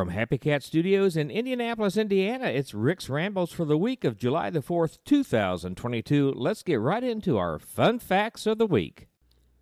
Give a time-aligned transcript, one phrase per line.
[0.00, 4.48] From Happy Cat Studios in Indianapolis, Indiana, it's Rick's Rambles for the week of July
[4.48, 6.32] the 4th, 2022.
[6.34, 9.08] Let's get right into our fun facts of the week.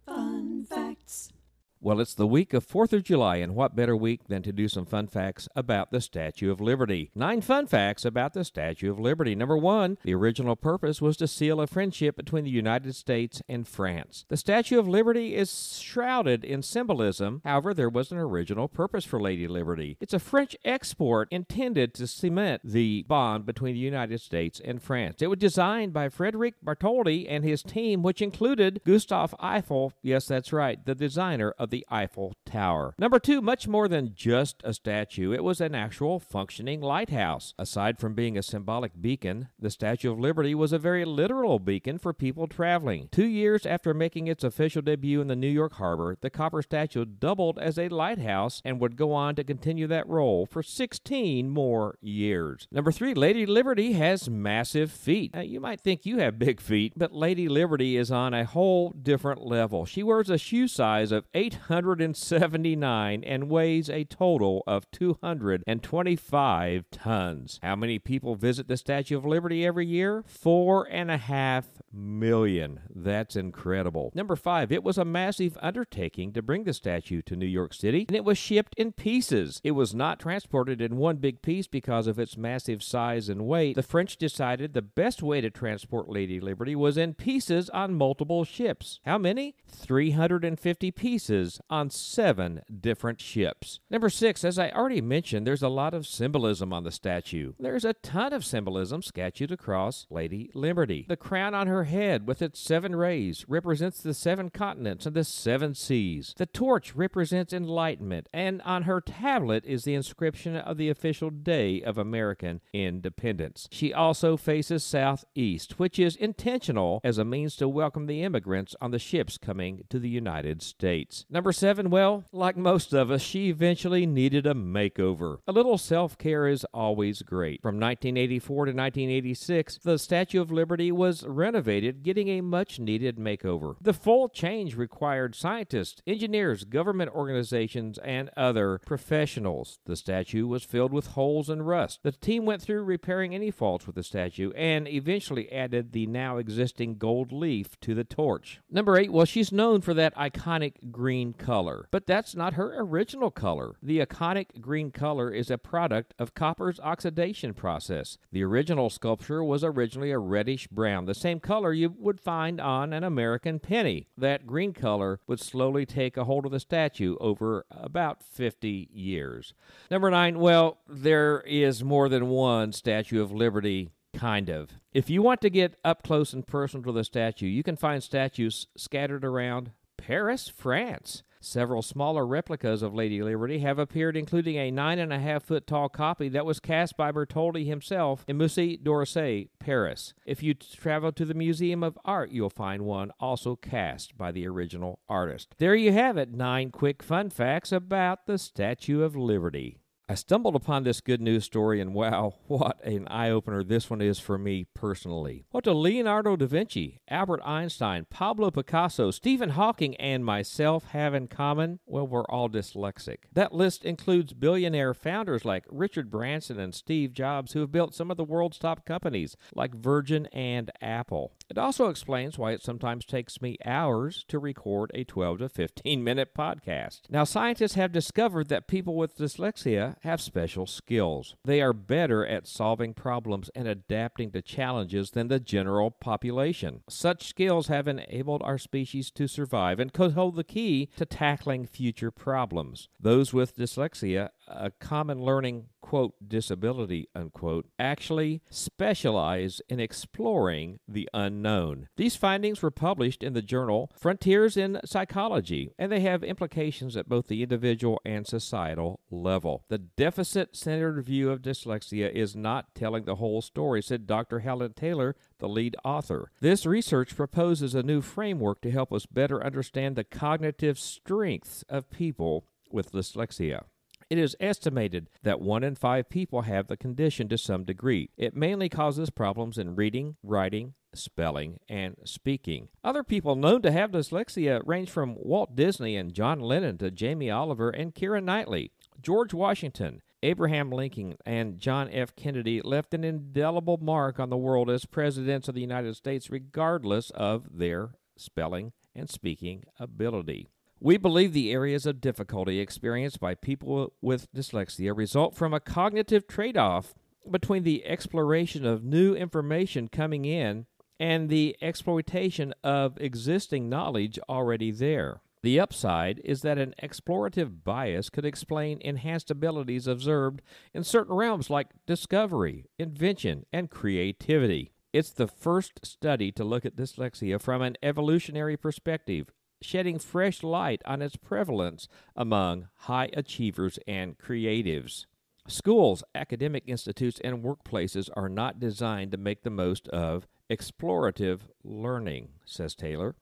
[0.06, 1.32] Fun facts.
[1.81, 4.67] Well, it's the week of 4th of July, and what better week than to do
[4.67, 7.13] some fun facts about the Statue of Liberty?
[7.15, 9.37] Nine fun facts about the Statue of Liberty.
[9.37, 13.67] Number one, the original purpose was to seal a friendship between the United States and
[13.67, 14.24] France.
[14.28, 19.20] The Statue of Liberty is shrouded in symbolism, however, there was an original purpose for
[19.20, 19.96] Lady Liberty.
[20.01, 25.23] It's a French export intended to cement the bond between the United States and France.
[25.23, 30.52] It was designed by Frederic Bartholdi and his team, which included Gustave Eiffel, yes, that's
[30.52, 32.95] right, the designer of the Eiffel Tower.
[32.98, 37.54] Number two, much more than just a statue, it was an actual functioning lighthouse.
[37.59, 41.98] Aside from being a symbolic beacon, the Statue of Liberty was a very literal beacon
[41.98, 43.09] for people traveling.
[43.10, 47.04] Two years after making its official debut in the New York harbor, the copper statue
[47.04, 51.98] doubled as a lighthouse and would go on to continue that role for 16 more
[52.00, 52.66] years.
[52.71, 55.34] Number three, Lady Liberty has massive feet.
[55.34, 58.90] Now, you might think you have big feet, but Lady Liberty is on a whole
[58.90, 59.84] different level.
[59.84, 61.24] She wears a shoe size of
[61.59, 67.61] 879 and weighs a total of 225 tons.
[67.62, 70.25] How many people visit the Statue of Liberty every year?
[70.27, 72.81] Four and a half million.
[72.95, 74.12] That's incredible.
[74.15, 78.05] Number five, it was a massive undertaking to bring the statue to New York City,
[78.09, 79.61] and it was shipped in pieces.
[79.65, 83.77] It was not transported in one big piece because of its massive size and weight.
[83.77, 88.45] The French decided the best way to transport Lady Liberty was in pieces on multiple
[88.45, 89.00] ships.
[89.05, 89.55] How many?
[89.69, 93.81] 350 pieces on seven different ships.
[93.91, 97.53] Number six, as I already mentioned, there's a lot of symbolism on the statue.
[97.59, 101.07] There's a ton of symbolism sketched across Lady Liberty.
[101.09, 105.25] The crown on her head with its seven rays represents the seven continents and the
[105.25, 106.35] seven seas.
[106.37, 111.81] The torch represents enlightenment, and on her tablet is the inscription of the official day
[111.83, 113.69] of American independence.
[113.71, 118.91] She also faces southeast, which is intentional as a means to welcome the immigrants on
[118.91, 121.25] the ships coming to the United States.
[121.38, 125.38] Number seven, well, like most of us, she eventually needed a makeover.
[125.47, 127.62] A little self care is always great.
[127.62, 133.77] From 1984 to 1986, the Statue of Liberty was renovated, getting a much needed makeover.
[133.81, 139.78] The full change required scientists, engineers, government organizations, and other professionals.
[139.87, 142.00] The statue was filled with holes and rust.
[142.03, 146.38] The team went through repairing any faults with the statue and eventually added the now
[146.38, 148.59] existing gold leaf to the torch.
[148.69, 153.31] Number eight, well, she's known for that iconic green color, but that's not her original
[153.31, 153.77] color.
[153.83, 158.19] The iconic green color is a product of copper's oxidation process.
[158.33, 162.93] The original sculpture was originally a reddish brown, the same color you would find on
[162.93, 164.09] an American penny.
[164.16, 169.55] That green color would slowly take a hold of the statue over about 50 years.
[169.91, 174.71] Number nine, well, there is more than one Statue of Liberty kind of.
[174.93, 178.03] If you want to get up close and personal to the statue, you can find
[178.03, 181.22] statues scattered around Paris, France.
[181.41, 185.66] Several smaller replicas of Lady Liberty have appeared, including a nine and a half foot
[185.66, 190.14] tall copy that was cast by Bartholdi himself in Musée d'Orsay, Paris.
[190.26, 194.48] If you travel to the Museum of Art, you'll find one also cast by the
[194.48, 195.54] original artist.
[195.59, 199.78] There you have it nine quick fun facts about the Statue of Liberty.
[200.11, 204.01] I stumbled upon this good news story, and wow, what an eye opener this one
[204.01, 205.45] is for me personally.
[205.51, 211.29] What do Leonardo da Vinci, Albert Einstein, Pablo Picasso, Stephen Hawking, and myself have in
[211.29, 211.81] common?
[211.85, 213.19] Well, we're all dyslexic.
[213.35, 218.11] That list includes billionaire founders like Richard Branson and Steve Jobs, who have built some
[218.11, 221.35] of the world's top companies like Virgin and Apple.
[221.50, 226.04] It also explains why it sometimes takes me hours to record a 12 to 15
[226.04, 227.00] minute podcast.
[227.09, 231.36] Now, scientists have discovered that people with dyslexia have special skills.
[231.44, 236.82] They are better at solving problems and adapting to challenges than the general population.
[236.88, 241.66] Such skills have enabled our species to survive and could hold the key to tackling
[241.66, 242.89] future problems.
[243.01, 251.89] Those with dyslexia a common learning quote disability unquote actually specialize in exploring the unknown.
[251.97, 257.08] These findings were published in the journal Frontiers in Psychology and they have implications at
[257.08, 259.64] both the individual and societal level.
[259.70, 264.40] The deficit centered view of dyslexia is not telling the whole story, said Dr.
[264.40, 266.31] Helen Taylor, the lead author.
[266.38, 271.88] This research proposes a new framework to help us better understand the cognitive strengths of
[271.88, 273.62] people with dyslexia.
[274.10, 278.08] It is estimated that one in five people have the condition to some degree.
[278.16, 282.69] It mainly causes problems in reading, writing, spelling, and speaking.
[282.82, 287.31] Other people known to have dyslexia range from Walt Disney and John Lennon to Jamie
[287.31, 288.72] Oliver and Keira Knightley.
[289.02, 292.16] George Washington, Abraham Lincoln and John F.
[292.16, 297.11] Kennedy left an indelible mark on the world as presidents of the United States, regardless
[297.11, 300.49] of their spelling and speaking ability.
[300.80, 306.28] We believe the areas of difficulty experienced by people with dyslexia result from a cognitive
[306.28, 306.94] trade off
[307.28, 310.66] between the exploration of new information coming in
[311.00, 315.20] and the exploitation of existing knowledge already there.
[315.42, 320.42] The upside is that an explorative bias could explain enhanced abilities observed
[320.72, 324.72] in certain realms like discovery, invention, and creativity.
[324.92, 330.82] It's the first study to look at dyslexia from an evolutionary perspective, shedding fresh light
[330.84, 335.06] on its prevalence among high achievers and creatives.
[335.46, 342.28] Schools, academic institutes, and workplaces are not designed to make the most of explorative learning,
[342.44, 343.16] says Taylor.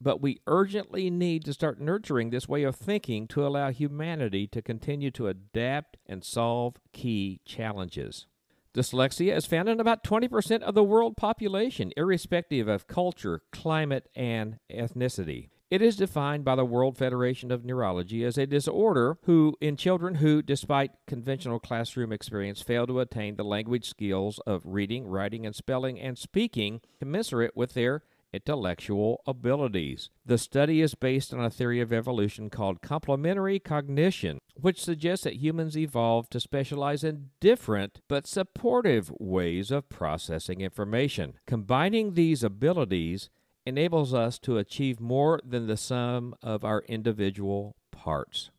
[0.00, 4.62] But we urgently need to start nurturing this way of thinking to allow humanity to
[4.62, 8.26] continue to adapt and solve key challenges.
[8.74, 14.58] Dyslexia is found in about 20% of the world population, irrespective of culture, climate, and
[14.68, 15.48] ethnicity.
[15.70, 20.16] It is defined by the World Federation of Neurology as a disorder who in children
[20.16, 25.56] who despite conventional classroom experience fail to attain the language skills of reading, writing and
[25.56, 28.02] spelling and speaking commensurate with their
[28.34, 30.10] intellectual abilities.
[30.26, 35.36] The study is based on a theory of evolution called complementary cognition, which suggests that
[35.36, 41.34] humans evolved to specialize in different but supportive ways of processing information.
[41.46, 43.30] Combining these abilities
[43.66, 48.50] enables us to achieve more than the sum of our individual parts.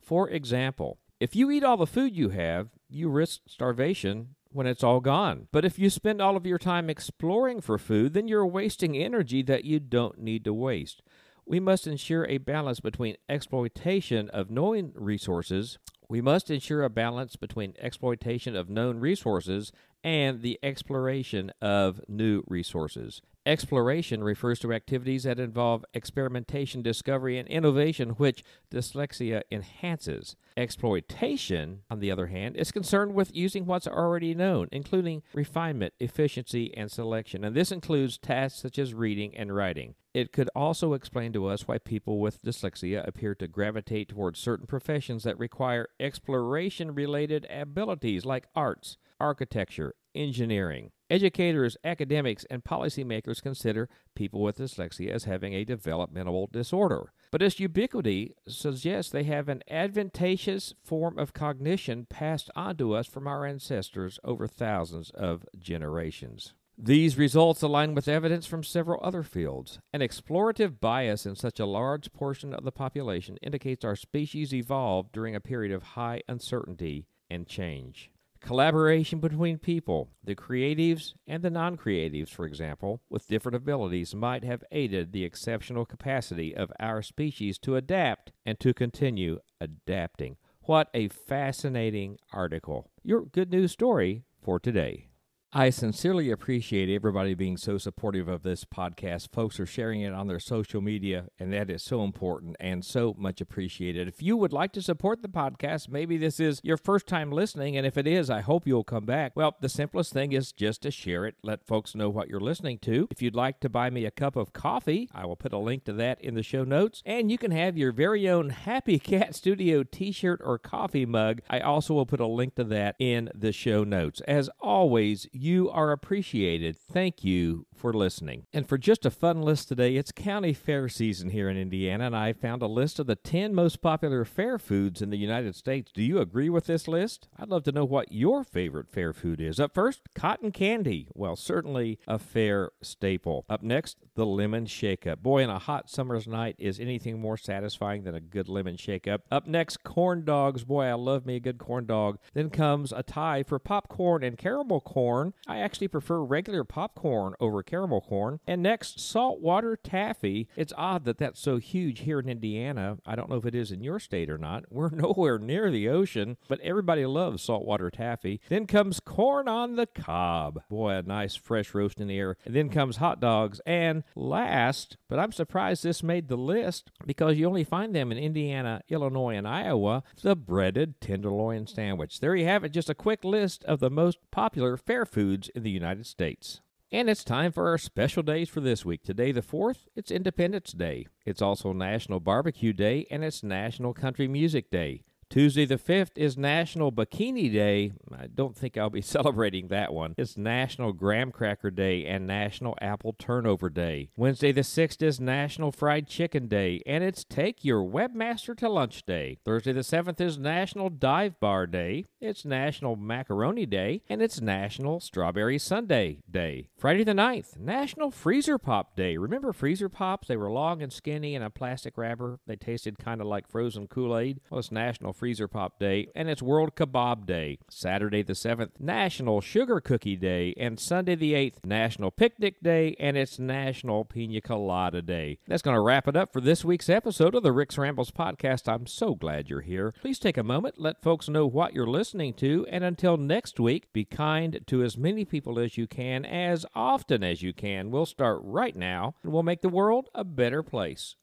[0.00, 4.82] For example, if you eat all the food you have, you risk starvation when it's
[4.82, 5.48] all gone.
[5.52, 9.42] But if you spend all of your time exploring for food, then you're wasting energy
[9.42, 11.02] that you don't need to waste.
[11.46, 15.78] We must ensure a balance between exploitation of known resources.
[16.08, 19.72] We must ensure a balance between exploitation of known resources
[20.04, 23.22] and the exploration of new resources.
[23.44, 30.36] Exploration refers to activities that involve experimentation, discovery, and innovation, which dyslexia enhances.
[30.56, 36.72] Exploitation, on the other hand, is concerned with using what's already known, including refinement, efficiency,
[36.76, 39.96] and selection, and this includes tasks such as reading and writing.
[40.14, 44.66] It could also explain to us why people with dyslexia appear to gravitate towards certain
[44.66, 50.90] professions that require exploration related abilities like arts, architecture, engineering.
[51.12, 57.12] Educators, academics, and policymakers consider people with dyslexia as having a developmental disorder.
[57.30, 63.06] But its ubiquity suggests they have an advantageous form of cognition passed on to us
[63.06, 66.54] from our ancestors over thousands of generations.
[66.78, 69.80] These results align with evidence from several other fields.
[69.92, 75.12] An explorative bias in such a large portion of the population indicates our species evolved
[75.12, 78.11] during a period of high uncertainty and change.
[78.42, 84.42] Collaboration between people, the creatives and the non creatives, for example, with different abilities, might
[84.42, 90.36] have aided the exceptional capacity of our species to adapt and to continue adapting.
[90.62, 92.90] What a fascinating article.
[93.04, 95.11] Your good news story for today.
[95.54, 99.34] I sincerely appreciate everybody being so supportive of this podcast.
[99.34, 103.14] Folks are sharing it on their social media, and that is so important and so
[103.18, 104.08] much appreciated.
[104.08, 107.76] If you would like to support the podcast, maybe this is your first time listening,
[107.76, 109.32] and if it is, I hope you'll come back.
[109.34, 112.78] Well, the simplest thing is just to share it, let folks know what you're listening
[112.84, 113.08] to.
[113.10, 115.84] If you'd like to buy me a cup of coffee, I will put a link
[115.84, 119.34] to that in the show notes, and you can have your very own Happy Cat
[119.34, 121.42] Studio t shirt or coffee mug.
[121.50, 124.22] I also will put a link to that in the show notes.
[124.22, 126.78] As always, you are appreciated.
[126.78, 128.46] Thank you for listening.
[128.52, 132.16] And for just a fun list today, it's county fair season here in Indiana, and
[132.16, 135.90] I found a list of the 10 most popular fair foods in the United States.
[135.92, 137.26] Do you agree with this list?
[137.36, 139.58] I'd love to know what your favorite fair food is.
[139.58, 141.08] Up first, cotton candy.
[141.12, 143.44] Well, certainly a fair staple.
[143.50, 145.24] Up next, the lemon shake up.
[145.24, 149.08] Boy, on a hot summer's night, is anything more satisfying than a good lemon shake
[149.08, 149.22] up?
[149.32, 150.62] Up next, corn dogs.
[150.62, 152.18] Boy, I love me a good corn dog.
[152.32, 155.31] Then comes a tie for popcorn and caramel corn.
[155.46, 158.40] I actually prefer regular popcorn over caramel corn.
[158.46, 160.48] And next, saltwater taffy.
[160.56, 162.98] It's odd that that's so huge here in Indiana.
[163.06, 164.64] I don't know if it is in your state or not.
[164.70, 168.40] We're nowhere near the ocean, but everybody loves saltwater taffy.
[168.48, 170.62] Then comes corn on the cob.
[170.68, 172.36] Boy, a nice fresh roast in the air.
[172.44, 173.60] And then comes hot dogs.
[173.66, 178.18] And last, but I'm surprised this made the list because you only find them in
[178.18, 182.20] Indiana, Illinois, and Iowa, the breaded tenderloin sandwich.
[182.20, 185.62] There you have it, just a quick list of the most popular fair foods in
[185.62, 186.60] the United States.
[186.90, 189.04] And it's time for our special days for this week.
[189.04, 191.06] Today, the 4th, it's Independence Day.
[191.24, 195.04] It's also National Barbecue Day and it's National Country Music Day.
[195.32, 197.92] Tuesday the 5th is National Bikini Day.
[198.14, 200.14] I don't think I'll be celebrating that one.
[200.18, 204.10] It's National Graham Cracker Day and National Apple Turnover Day.
[204.14, 209.06] Wednesday the 6th is National Fried Chicken Day, and it's Take Your Webmaster to Lunch
[209.06, 209.38] Day.
[209.42, 212.04] Thursday the 7th is National Dive Bar Day.
[212.20, 216.68] It's National Macaroni Day, and it's National Strawberry Sundae Day.
[216.76, 219.16] Friday the 9th, National Freezer Pop Day.
[219.16, 220.28] Remember freezer pops?
[220.28, 222.38] They were long and skinny in a plastic wrapper.
[222.46, 224.40] They tasted kind of like frozen Kool Aid.
[224.50, 227.60] Well, it's National Freezer Pop Day, and it's World Kebab Day.
[227.70, 233.16] Saturday the 7th, National Sugar Cookie Day, and Sunday the 8th, National Picnic Day, and
[233.16, 235.38] it's National Pina Colada Day.
[235.46, 238.66] That's going to wrap it up for this week's episode of the Rick's Rambles podcast.
[238.66, 239.94] I'm so glad you're here.
[240.00, 243.92] Please take a moment, let folks know what you're listening to, and until next week,
[243.92, 247.92] be kind to as many people as you can, as often as you can.
[247.92, 251.14] We'll start right now, and we'll make the world a better place.